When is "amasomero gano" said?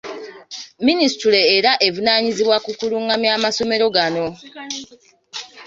3.37-4.25